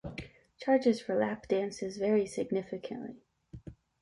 Charges 0.57 0.99
for 0.99 1.13
lap 1.13 1.47
dances 1.47 1.97
vary 1.97 2.25
significantly. 2.25 3.21